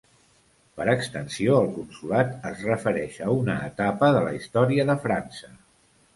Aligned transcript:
Per 0.79 0.85
extensió, 0.93 1.59
el 1.65 1.69
consolat 1.75 2.31
es 2.53 2.65
refereix 2.71 3.21
a 3.27 3.29
una 3.43 3.59
etapa 3.69 4.11
de 4.19 4.25
la 4.31 4.35
història 4.41 4.89
de 4.93 4.99
França. 5.07 5.55